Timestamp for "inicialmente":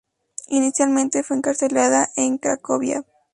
0.47-1.21